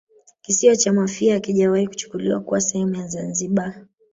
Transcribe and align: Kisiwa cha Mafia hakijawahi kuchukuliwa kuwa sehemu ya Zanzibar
Kisiwa 0.41 0.75
cha 0.75 0.93
Mafia 0.93 1.33
hakijawahi 1.33 1.87
kuchukuliwa 1.87 2.39
kuwa 2.39 2.61
sehemu 2.61 2.95
ya 2.95 3.07
Zanzibar 3.07 3.85